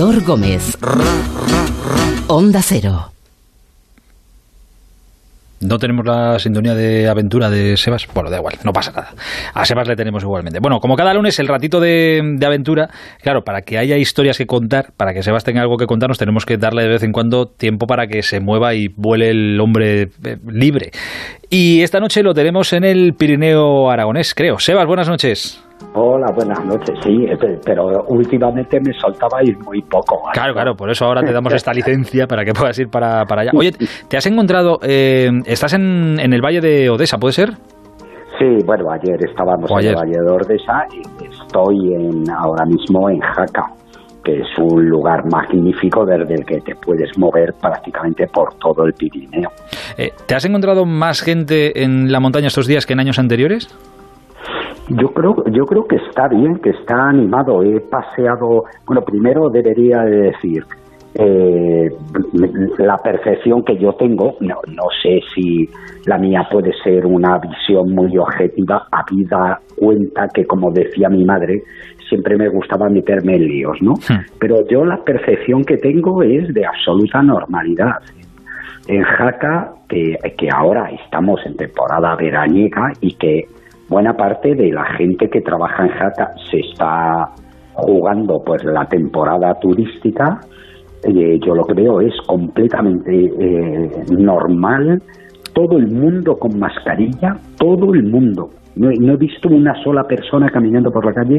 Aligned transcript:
Gómez. 0.00 0.78
Onda 2.26 2.62
Cero. 2.62 3.10
No 5.60 5.76
tenemos 5.76 6.06
la 6.06 6.38
sintonía 6.38 6.74
de 6.74 7.06
aventura 7.06 7.50
de 7.50 7.76
Sebas. 7.76 8.08
Bueno, 8.14 8.30
da 8.30 8.38
igual, 8.38 8.54
no 8.64 8.72
pasa 8.72 8.92
nada. 8.92 9.10
A 9.52 9.66
Sebas 9.66 9.86
le 9.86 9.96
tenemos 9.96 10.22
igualmente. 10.22 10.58
Bueno, 10.58 10.78
como 10.80 10.96
cada 10.96 11.12
lunes, 11.12 11.38
el 11.38 11.48
ratito 11.48 11.80
de, 11.80 12.38
aventura, 12.42 12.88
claro, 13.20 13.42
para 13.44 13.60
que 13.60 13.76
haya 13.76 13.98
historias 13.98 14.38
que 14.38 14.46
contar, 14.46 14.92
para 14.96 15.12
que 15.12 15.22
Sebas 15.22 15.44
tenga 15.44 15.60
algo 15.60 15.76
que 15.76 15.84
contarnos, 15.84 16.16
tenemos 16.16 16.46
que 16.46 16.56
darle 16.56 16.84
de 16.84 16.88
vez 16.88 17.02
en 17.02 17.12
cuando 17.12 17.44
tiempo 17.44 17.86
para 17.86 18.06
que 18.06 18.22
se 18.22 18.40
mueva 18.40 18.72
y 18.72 18.88
vuele 18.88 19.28
el 19.28 19.60
hombre 19.60 20.08
eh, 20.24 20.38
libre. 20.48 20.92
Y 21.50 21.82
esta 21.82 22.00
noche 22.00 22.22
lo 22.22 22.32
tenemos 22.32 22.72
en 22.72 22.84
el 22.84 23.12
Pirineo 23.18 23.90
Aragonés, 23.90 24.34
creo. 24.34 24.58
Sebas, 24.58 24.86
buenas 24.86 25.10
noches. 25.10 25.62
Hola, 25.94 26.32
buenas 26.34 26.64
noches. 26.64 26.98
Sí, 27.02 27.26
pero 27.64 28.04
últimamente 28.08 28.78
me 28.80 28.92
soltaba 28.92 29.42
ir 29.42 29.58
muy 29.58 29.82
poco. 29.82 30.22
Claro, 30.32 30.52
claro, 30.52 30.74
por 30.74 30.90
eso 30.90 31.04
ahora 31.04 31.22
te 31.22 31.32
damos 31.32 31.52
esta 31.52 31.72
licencia 31.72 32.26
para 32.26 32.44
que 32.44 32.52
puedas 32.52 32.78
ir 32.78 32.88
para, 32.88 33.22
allá. 33.22 33.50
Oye, 33.54 33.72
¿te 34.08 34.16
has 34.16 34.26
encontrado, 34.26 34.78
eh, 34.82 35.30
estás 35.46 35.74
en, 35.74 36.18
en 36.20 36.32
el 36.32 36.40
Valle 36.42 36.60
de 36.60 36.90
Odessa, 36.90 37.18
puede 37.18 37.32
ser? 37.32 37.54
Sí, 38.40 38.56
bueno, 38.64 38.90
ayer 38.90 39.18
estábamos 39.28 39.70
en 39.70 39.88
el 39.88 39.94
Valle 39.94 40.18
de 40.18 40.30
Odessa 40.30 40.86
y 40.92 41.24
estoy 41.26 41.94
en, 41.94 42.24
ahora 42.30 42.64
mismo 42.64 43.10
en 43.10 43.20
Jaca, 43.20 43.66
que 44.24 44.40
es 44.40 44.48
un 44.58 44.88
lugar 44.88 45.24
magnífico 45.30 46.06
desde 46.06 46.34
el 46.34 46.46
que 46.46 46.60
te 46.60 46.74
puedes 46.76 47.18
mover 47.18 47.52
prácticamente 47.60 48.26
por 48.28 48.54
todo 48.54 48.86
el 48.86 48.94
Pirineo. 48.94 49.50
Eh, 49.98 50.12
¿Te 50.26 50.34
has 50.34 50.44
encontrado 50.46 50.86
más 50.86 51.20
gente 51.20 51.82
en 51.82 52.10
la 52.10 52.18
montaña 52.18 52.46
estos 52.46 52.66
días 52.66 52.86
que 52.86 52.94
en 52.94 53.00
años 53.00 53.18
anteriores? 53.18 53.68
Yo 54.90 55.08
creo, 55.08 55.36
yo 55.52 55.64
creo 55.66 55.84
que 55.84 55.96
está 55.96 56.28
bien, 56.28 56.56
que 56.56 56.70
está 56.70 57.08
animado. 57.08 57.62
He 57.62 57.80
paseado, 57.80 58.64
bueno, 58.86 59.02
primero 59.02 59.48
debería 59.48 60.02
decir, 60.02 60.64
eh, 61.14 61.88
la 62.78 62.96
percepción 62.96 63.62
que 63.64 63.76
yo 63.76 63.92
tengo, 63.94 64.34
no, 64.40 64.56
no 64.68 64.84
sé 65.02 65.20
si 65.34 65.68
la 66.06 66.18
mía 66.18 66.46
puede 66.50 66.72
ser 66.84 67.04
una 67.06 67.38
visión 67.38 67.94
muy 67.94 68.16
objetiva, 68.16 68.86
habida 68.90 69.58
cuenta 69.76 70.26
que, 70.32 70.44
como 70.44 70.70
decía 70.72 71.08
mi 71.08 71.24
madre, 71.24 71.62
siempre 72.08 72.36
me 72.36 72.48
gustaba 72.48 72.88
meterme 72.88 73.36
en 73.36 73.46
líos, 73.46 73.78
¿no? 73.80 73.94
Pero 74.38 74.56
yo 74.68 74.84
la 74.84 74.98
percepción 75.04 75.64
que 75.64 75.76
tengo 75.76 76.22
es 76.22 76.52
de 76.52 76.64
absoluta 76.64 77.22
normalidad. 77.22 77.96
En 78.88 79.02
Jaca, 79.02 79.72
que, 79.88 80.16
que 80.36 80.48
ahora 80.52 80.90
estamos 80.90 81.40
en 81.46 81.56
temporada 81.56 82.16
veraniega 82.16 82.92
y 83.00 83.14
que 83.14 83.44
buena 83.90 84.16
parte 84.16 84.54
de 84.54 84.70
la 84.70 84.84
gente 84.96 85.28
que 85.28 85.40
trabaja 85.40 85.84
en 85.84 85.90
Jaca 85.90 86.32
se 86.48 86.60
está 86.60 87.28
jugando 87.74 88.40
pues 88.46 88.64
la 88.64 88.86
temporada 88.86 89.52
turística. 89.60 90.40
Eh, 91.02 91.40
yo 91.44 91.54
lo 91.54 91.64
que 91.64 91.74
veo 91.74 92.00
es 92.00 92.14
completamente 92.26 93.10
eh, 93.12 93.90
normal, 94.10 95.02
todo 95.52 95.76
el 95.76 95.88
mundo 95.88 96.38
con 96.38 96.58
mascarilla, 96.58 97.36
todo 97.58 97.92
el 97.92 98.04
mundo. 98.04 98.50
No, 98.76 98.88
he 98.90 99.16
visto 99.16 99.48
una 99.48 99.74
sola 99.82 100.04
persona 100.04 100.48
caminando 100.48 100.92
por 100.92 101.04
la 101.04 101.12
calle 101.12 101.38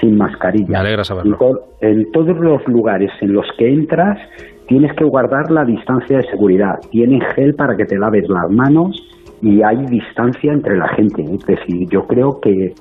sin 0.00 0.18
mascarilla. 0.18 0.68
Me 0.68 0.78
alegra 0.78 1.04
saberlo. 1.04 1.38
en 1.80 2.10
todos 2.10 2.36
los 2.38 2.66
lugares 2.66 3.10
en 3.20 3.32
los 3.32 3.46
que 3.56 3.72
entras 3.72 4.18
tienes 4.66 4.92
que 4.96 5.04
guardar 5.04 5.50
la 5.52 5.64
distancia 5.64 6.16
de 6.16 6.24
seguridad. 6.24 6.80
Tienes 6.90 7.22
gel 7.34 7.54
para 7.54 7.76
que 7.76 7.84
te 7.84 7.96
laves 7.96 8.28
las 8.28 8.50
manos 8.50 9.00
y 9.42 9.60
hay 9.62 9.84
distancia 9.86 10.52
entre 10.52 10.76
la 10.76 10.88
gente. 10.88 11.22
Es 11.22 11.44
decir, 11.44 11.88
yo 11.90 12.06
creo 12.06 12.40
que, 12.40 12.72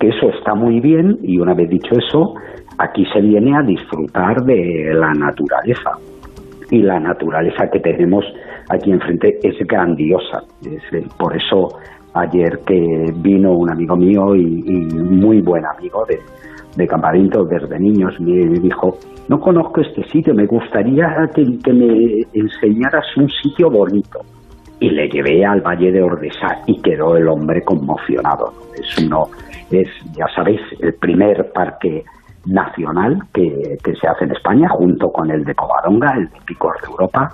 eso 0.00 0.28
está 0.28 0.54
muy 0.54 0.80
bien 0.80 1.18
y 1.22 1.38
una 1.38 1.54
vez 1.54 1.68
dicho 1.70 1.94
eso, 1.96 2.34
aquí 2.78 3.04
se 3.12 3.20
viene 3.20 3.56
a 3.56 3.62
disfrutar 3.62 4.36
de 4.44 4.92
la 4.94 5.12
naturaleza. 5.12 5.90
Y 6.70 6.82
la 6.82 7.00
naturaleza 7.00 7.68
que 7.72 7.80
tenemos 7.80 8.24
aquí 8.68 8.92
enfrente 8.92 9.38
es 9.42 9.56
grandiosa. 9.66 10.42
Eh, 10.64 11.02
por 11.18 11.34
eso 11.34 11.68
ayer 12.14 12.60
que 12.66 13.06
vino 13.16 13.52
un 13.52 13.70
amigo 13.70 13.96
mío 13.96 14.34
y, 14.36 14.86
muy 14.92 15.40
buen 15.40 15.64
amigo 15.64 16.04
de, 16.08 16.18
de 16.76 16.86
campamento 16.86 17.44
desde 17.44 17.78
niños, 17.78 18.14
me 18.20 18.44
dijo, 18.60 18.98
no 19.28 19.40
conozco 19.40 19.80
este 19.80 20.04
sitio, 20.08 20.34
me 20.34 20.46
gustaría 20.46 21.28
que 21.34 21.72
me 21.72 22.20
enseñaras 22.32 23.04
un 23.16 23.28
sitio 23.28 23.70
bonito 23.70 24.20
y 24.80 24.90
le 24.90 25.08
llevé 25.08 25.44
al 25.44 25.60
Valle 25.60 25.92
de 25.92 26.02
Ordesa 26.02 26.60
y 26.66 26.80
quedó 26.82 27.16
el 27.16 27.28
hombre 27.28 27.62
conmocionado. 27.62 28.52
Es 28.74 28.98
uno, 28.98 29.28
es, 29.70 29.88
ya 30.12 30.26
sabéis, 30.34 30.60
el 30.80 30.94
primer 30.94 31.50
parque 31.52 32.04
nacional 32.46 33.18
que, 33.32 33.78
se 33.82 34.08
hace 34.08 34.24
en 34.24 34.32
España, 34.32 34.68
junto 34.68 35.10
con 35.10 35.30
el 35.30 35.44
de 35.44 35.54
Covadonga, 35.54 36.12
el 36.16 36.28
de 36.28 36.38
de 36.48 36.88
Europa. 36.88 37.28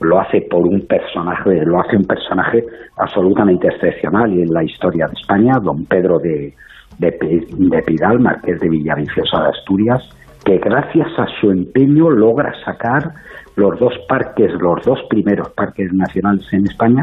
Lo 0.00 0.18
hace 0.18 0.40
por 0.50 0.66
un 0.66 0.86
personaje, 0.86 1.64
lo 1.64 1.80
hace 1.80 1.96
un 1.96 2.04
personaje 2.04 2.64
absolutamente 2.96 3.68
excepcional 3.68 4.32
y 4.32 4.42
en 4.42 4.52
la 4.52 4.64
historia 4.64 5.06
de 5.06 5.12
España, 5.12 5.58
don 5.62 5.84
Pedro 5.84 6.18
de, 6.18 6.54
de 6.98 7.82
Pidal, 7.82 8.18
marqués 8.18 8.58
de 8.60 8.68
Villaviciosa 8.68 9.42
de 9.42 9.48
Asturias, 9.48 10.08
que 10.50 10.58
gracias 10.58 11.06
a 11.16 11.26
su 11.40 11.48
empeño 11.52 12.10
logra 12.10 12.52
sacar 12.64 13.12
los 13.54 13.78
dos 13.78 13.92
parques, 14.08 14.50
los 14.58 14.84
dos 14.84 14.98
primeros 15.08 15.50
parques 15.50 15.92
nacionales 15.92 16.44
en 16.52 16.64
España, 16.64 17.02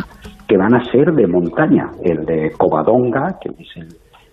que 0.49 0.57
van 0.57 0.75
a 0.75 0.83
ser 0.91 1.13
de 1.13 1.27
montaña, 1.27 1.89
el 2.03 2.25
de 2.25 2.51
Covadonga, 2.57 3.37
que 3.39 3.49
es 3.51 3.77
el, 3.77 3.87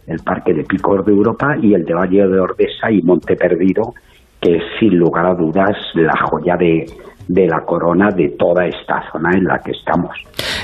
el 0.08 0.18
parque 0.24 0.52
de 0.52 0.64
Picor 0.64 1.04
de 1.04 1.12
Europa, 1.12 1.54
y 1.62 1.74
el 1.74 1.84
de 1.84 1.94
Valle 1.94 2.26
de 2.26 2.40
Ordesa 2.40 2.90
y 2.90 3.02
Monte 3.02 3.36
Perdido, 3.36 3.94
que 4.40 4.56
es 4.56 4.62
sin 4.80 4.98
lugar 4.98 5.26
a 5.26 5.34
dudas 5.34 5.76
la 5.94 6.14
joya 6.28 6.56
de, 6.56 6.84
de 7.28 7.46
la 7.46 7.60
corona 7.64 8.10
de 8.10 8.34
toda 8.38 8.66
esta 8.66 9.02
zona 9.12 9.30
en 9.36 9.44
la 9.44 9.58
que 9.58 9.72
estamos. 9.72 10.10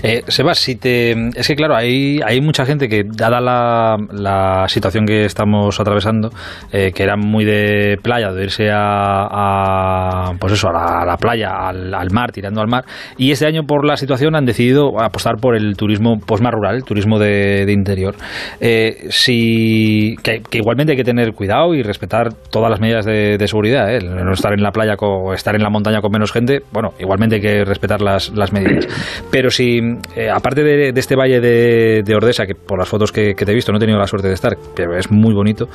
Eh, 0.03 0.23
Sebas, 0.27 0.59
si 0.59 0.77
te, 0.77 1.13
es 1.13 1.47
que 1.47 1.55
claro, 1.55 1.77
hay, 1.77 2.21
hay 2.25 2.41
mucha 2.41 2.65
gente 2.65 2.89
que, 2.89 3.05
dada 3.05 3.41
la, 3.41 3.97
la 4.13 4.69
situación 4.69 5.05
que 5.05 5.25
estamos 5.25 5.79
atravesando, 5.79 6.31
eh, 6.73 6.93
que 6.95 7.03
era 7.03 7.17
muy 7.17 7.45
de 7.45 7.99
playa, 8.03 8.33
de 8.33 8.45
irse 8.45 8.71
a, 8.73 10.33
pues 10.39 10.55
eso, 10.55 10.69
a 10.69 11.05
la, 11.05 11.17
playa, 11.17 11.69
al, 11.69 12.11
mar, 12.13 12.33
tirando 12.33 12.61
al 12.61 12.69
mar, 12.69 12.85
y 13.17 13.31
este 13.31 13.47
año 13.47 13.63
por 13.65 13.87
la 13.87 13.97
situación 13.97 14.35
han 14.35 14.45
decidido 14.45 15.01
apostar 15.01 15.37
por 15.41 15.57
el 15.57 15.77
turismo 15.77 16.19
pues 16.27 16.41
más 16.41 16.53
rural, 16.53 16.77
el 16.77 16.85
turismo 16.85 17.19
de, 17.19 17.67
interior. 17.71 18.15
Eh, 18.61 19.07
si, 19.11 20.17
que, 20.23 20.43
igualmente 20.53 20.93
hay 20.93 20.97
que 20.97 21.05
tener 21.05 21.33
cuidado 21.33 21.75
y 21.75 21.83
respetar 21.83 22.33
todas 22.51 22.71
las 22.71 22.81
medidas 22.81 23.05
de, 23.05 23.39
seguridad, 23.47 23.95
¿eh? 23.95 24.01
no 24.01 24.33
estar 24.33 24.53
en 24.53 24.63
la 24.63 24.71
playa 24.71 24.95
o 24.99 25.33
estar 25.33 25.55
en 25.55 25.63
la 25.63 25.71
montaña 25.71 26.01
con 26.01 26.13
menos 26.13 26.33
gente, 26.33 26.50
bueno, 26.73 26.91
igualmente 26.99 27.37
hay 27.37 27.43
que 27.43 27.65
respetar 27.65 28.01
las, 28.03 28.31
las 28.35 28.53
medidas. 28.53 28.87
Pero 29.31 29.51
si 29.51 29.79
eh, 30.17 30.29
aparte 30.31 30.63
de, 30.63 30.93
este 30.95 31.17
valle 31.17 31.41
de, 31.41 32.15
Ordesa, 32.15 32.47
que 32.47 32.55
por 32.55 32.79
las 32.79 32.89
fotos 32.89 33.13
que, 33.13 33.35
te 33.35 33.51
he 33.51 33.55
visto 33.55 33.73
no 33.73 33.79
he 33.79 33.81
tenido 33.81 33.99
la 33.99 34.07
suerte 34.07 34.29
de 34.29 34.35
estar, 34.35 34.57
pero 34.75 34.97
es 34.97 35.11
muy 35.11 35.35
bonito, 35.35 35.69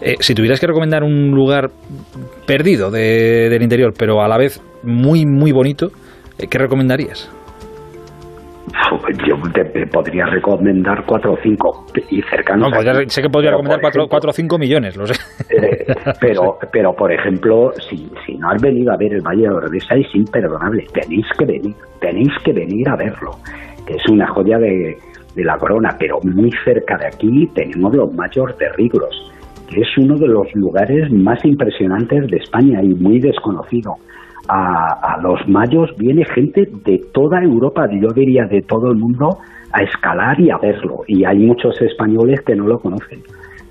eh, 0.00 0.16
si 0.20 0.34
tuvieras 0.34 0.60
que 0.60 0.66
recomendar 0.66 1.02
un 1.02 1.30
lugar 1.30 1.70
perdido 2.46 2.90
del 2.90 3.62
interior, 3.62 3.92
pero 3.96 4.22
a 4.22 4.28
la 4.28 4.38
vez 4.38 4.60
muy, 4.82 5.24
muy 5.26 5.52
bonito, 5.52 5.90
eh, 6.38 6.46
¿qué 6.48 6.58
recomendarías? 6.58 7.30
Yo 9.26 9.36
te, 9.52 9.86
podría 9.86 10.26
recomendar 10.26 11.04
cuatro 11.06 11.32
o 11.32 11.38
cinco 11.42 11.86
y 12.10 12.22
cercanos. 12.22 12.70
No, 12.70 13.08
sé 13.08 13.22
que 13.22 13.28
podría 13.28 13.50
recomendar 13.50 13.80
cuatro, 13.80 14.30
o 14.30 14.32
cinco 14.32 14.58
millones, 14.58 14.96
lo 14.96 15.06
sé. 15.06 15.14
pero, 16.20 16.58
pero, 16.72 16.92
por 16.94 17.12
ejemplo, 17.12 17.72
si, 17.88 18.10
si 18.26 18.36
no 18.36 18.50
has 18.50 18.60
venido 18.60 18.92
a 18.92 18.96
ver 18.96 19.14
el 19.14 19.20
Valle 19.20 19.42
de 19.42 19.50
Ordesa, 19.50 19.94
es 19.94 20.14
imperdonable. 20.14 20.86
Tenéis 20.92 21.26
que 21.38 21.44
venir, 21.44 21.74
tenéis 22.00 22.32
que 22.44 22.52
venir 22.52 22.88
a 22.88 22.96
verlo 22.96 23.32
es 23.94 24.08
una 24.08 24.26
joya 24.28 24.58
de, 24.58 24.96
la 25.36 25.56
corona, 25.56 25.96
pero 25.98 26.18
muy 26.22 26.50
cerca 26.64 26.96
de 26.98 27.06
aquí 27.06 27.46
tenemos 27.54 27.94
los 27.94 28.12
mayos 28.12 28.56
de 28.58 28.68
Riglos, 28.76 29.32
que 29.68 29.80
es 29.80 29.88
uno 29.96 30.16
de 30.16 30.28
los 30.28 30.46
lugares 30.54 31.10
más 31.10 31.42
impresionantes 31.44 32.26
de 32.28 32.36
España 32.36 32.82
y 32.82 32.88
muy 32.94 33.18
desconocido. 33.18 33.94
A, 34.48 35.18
los 35.22 35.46
mayos 35.48 35.90
viene 35.96 36.24
gente 36.24 36.68
de 36.84 37.00
toda 37.12 37.40
Europa, 37.42 37.88
yo 37.90 38.08
diría 38.14 38.44
de 38.44 38.62
todo 38.62 38.90
el 38.90 38.98
mundo, 38.98 39.38
a 39.72 39.82
escalar 39.82 40.38
y 40.40 40.50
a 40.50 40.58
verlo. 40.58 41.02
Y 41.06 41.24
hay 41.24 41.38
muchos 41.38 41.80
españoles 41.80 42.40
que 42.42 42.56
no 42.56 42.66
lo 42.66 42.78
conocen. 42.78 43.20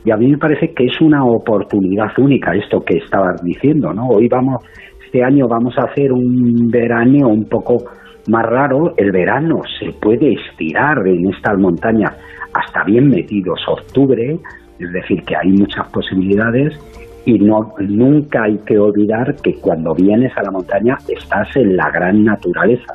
Y 0.06 0.12
a 0.12 0.18
mí 0.18 0.31
me 0.31 0.38
parece 0.38 0.73
que 0.73 0.85
es 0.85 1.00
una 1.01 1.23
oportunidad 1.25 2.18
única 2.18 2.56
esto 2.56 2.79
que 2.81 2.97
estabas 2.97 3.44
diciendo, 3.44 3.94
¿no? 3.94 4.07
Hoy 4.07 4.27
vamos, 4.27 4.63
este 5.06 5.23
año 5.23 5.47
vamos 5.47 5.77
a 5.77 5.91
hacer 5.91 6.12
un 6.12 6.69
verano 6.71 7.27
un 7.27 7.47
poco 7.47 7.83
más 8.27 8.45
raro, 8.45 8.94
el 8.97 9.12
verano 9.12 9.62
se 9.79 9.91
puede 10.00 10.33
estirar 10.33 11.06
en 11.06 11.29
estas 11.29 11.57
montañas 11.57 12.17
hasta 12.53 12.83
bien 12.83 13.09
metidos 13.09 13.59
octubre, 13.67 14.38
es 14.79 14.91
decir, 14.91 15.21
que 15.24 15.35
hay 15.35 15.50
muchas 15.51 15.89
posibilidades 15.91 16.77
y 17.25 17.39
no 17.39 17.73
nunca 17.79 18.44
hay 18.44 18.57
que 18.59 18.77
olvidar 18.77 19.35
que 19.35 19.56
cuando 19.56 19.94
vienes 19.94 20.35
a 20.38 20.44
la 20.44 20.51
montaña 20.51 20.97
estás 21.07 21.56
en 21.56 21.75
la 21.75 21.89
gran 21.91 22.23
naturaleza. 22.23 22.94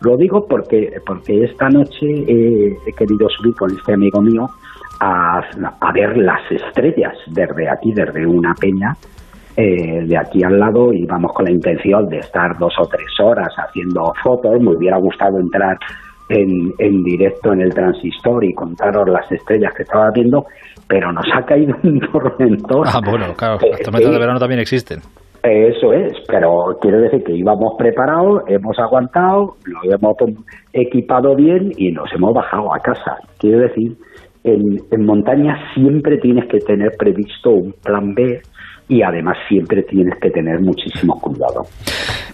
Lo 0.00 0.16
digo 0.16 0.46
porque, 0.48 0.94
porque 1.04 1.44
esta 1.44 1.68
noche 1.68 2.06
he 2.06 2.92
querido 2.96 3.28
subir 3.28 3.54
con 3.54 3.70
este 3.70 3.92
amigo 3.92 4.22
mío 4.22 4.48
a, 5.00 5.40
a 5.80 5.92
ver 5.92 6.16
las 6.16 6.40
estrellas 6.50 7.14
desde 7.26 7.68
aquí, 7.68 7.92
desde 7.92 8.26
una 8.26 8.54
peña 8.54 8.96
eh, 9.56 10.04
de 10.06 10.16
aquí 10.16 10.42
al 10.42 10.58
lado 10.58 10.92
y 10.92 11.04
vamos 11.04 11.32
con 11.34 11.44
la 11.44 11.50
intención 11.50 12.08
de 12.08 12.18
estar 12.18 12.56
dos 12.58 12.72
o 12.78 12.86
tres 12.86 13.08
horas 13.22 13.52
haciendo 13.58 14.12
fotos. 14.22 14.60
Me 14.60 14.74
hubiera 14.74 14.96
gustado 14.98 15.38
entrar 15.38 15.76
en, 16.30 16.72
en 16.78 17.02
directo 17.02 17.52
en 17.52 17.60
el 17.60 17.74
transistor 17.74 18.44
y 18.44 18.54
contaros 18.54 19.08
las 19.08 19.30
estrellas 19.30 19.72
que 19.76 19.82
estaba 19.82 20.08
viendo, 20.14 20.44
pero 20.88 21.12
nos 21.12 21.26
ha 21.34 21.42
caído 21.44 21.74
un 21.82 22.00
tormentón. 22.12 22.84
Ah, 22.86 23.00
bueno, 23.04 23.34
claro, 23.36 23.58
Eh, 23.62 23.70
las 23.70 23.80
tormentas 23.82 24.10
eh, 24.10 24.14
de 24.14 24.18
verano 24.20 24.38
también 24.38 24.60
existen. 24.60 25.00
eso 25.42 25.92
es, 25.92 26.12
pero 26.28 26.50
quiero 26.80 27.00
decir 27.00 27.22
que 27.24 27.32
íbamos 27.36 27.74
preparados, 27.78 28.42
hemos 28.46 28.78
aguantado, 28.78 29.56
lo 29.64 29.80
hemos 29.92 30.16
equipado 30.72 31.34
bien 31.34 31.72
y 31.76 31.90
nos 31.92 32.08
hemos 32.14 32.32
bajado 32.32 32.72
a 32.74 32.78
casa. 32.78 33.16
Quiero 33.38 33.58
decir, 33.60 33.96
en, 34.44 34.62
en 34.90 35.04
montaña 35.04 35.56
siempre 35.74 36.18
tienes 36.18 36.46
que 36.48 36.58
tener 36.58 36.90
previsto 36.98 37.50
un 37.50 37.74
plan 37.82 38.14
B 38.14 38.40
y 38.90 39.02
además 39.02 39.38
siempre 39.48 39.82
tienes 39.84 40.14
que 40.20 40.28
tener 40.30 40.60
muchísimo 40.60 41.14
cuidado. 41.18 41.62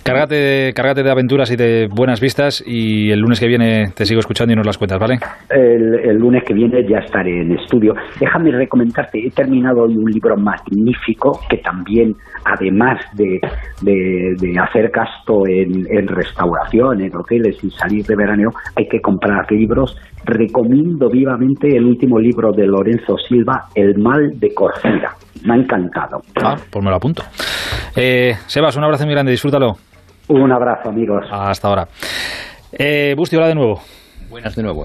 Cárgate, 0.02 0.72
cárgate 0.74 1.02
de 1.02 1.10
aventuras 1.10 1.50
y 1.50 1.56
de 1.56 1.88
buenas 1.92 2.20
vistas 2.20 2.62
y 2.64 3.10
el 3.10 3.18
lunes 3.20 3.40
que 3.40 3.48
viene 3.48 3.90
te 3.94 4.04
sigo 4.04 4.20
escuchando 4.20 4.52
y 4.52 4.56
nos 4.56 4.64
las 4.64 4.78
cuentas, 4.78 4.98
¿vale? 5.00 5.18
El, 5.50 5.94
el 6.08 6.16
lunes 6.16 6.44
que 6.44 6.54
viene 6.54 6.86
ya 6.88 6.98
estaré 6.98 7.42
en 7.42 7.52
estudio. 7.58 7.92
Déjame 8.20 8.52
recomendarte, 8.52 9.18
he 9.26 9.30
terminado 9.30 9.82
hoy 9.82 9.96
un 9.96 10.08
libro 10.10 10.36
magnífico 10.36 11.40
que 11.50 11.56
también, 11.58 12.14
además 12.44 13.00
de, 13.14 13.40
de- 13.82 14.34
de 14.38 14.58
hacer 14.60 14.90
gasto 14.94 15.44
en, 15.48 15.86
en 15.90 16.06
restauración, 16.08 17.00
en 17.00 17.14
hoteles 17.16 17.62
y 17.64 17.70
salir 17.70 18.04
de 18.06 18.14
veraneo, 18.16 18.50
hay 18.76 18.86
que 18.88 19.00
comprar 19.00 19.50
libros. 19.50 19.96
Recomiendo 20.24 21.08
vivamente 21.08 21.68
el 21.76 21.84
último 21.84 22.18
libro 22.18 22.50
de 22.52 22.66
Lorenzo 22.66 23.16
Silva, 23.28 23.64
El 23.74 23.96
mal 23.98 24.38
de 24.38 24.52
Corcira. 24.54 25.10
Me 25.44 25.54
ha 25.54 25.56
encantado. 25.58 26.20
Ah, 26.48 26.56
pues 26.70 26.84
me 26.84 26.90
lo 26.90 26.96
apunto. 26.96 27.22
Eh, 27.94 28.36
Sebas, 28.46 28.76
un 28.76 28.84
abrazo 28.84 29.04
muy 29.04 29.14
grande, 29.14 29.32
disfrútalo. 29.32 29.76
Un 30.28 30.52
abrazo, 30.52 30.88
amigos. 30.88 31.24
Hasta 31.30 31.68
ahora. 31.68 31.88
Eh, 32.72 33.14
Busti, 33.16 33.36
hola 33.36 33.48
de 33.48 33.54
nuevo. 33.54 33.80
Buenas 34.28 34.54
de 34.56 34.62
nuevo. 34.62 34.84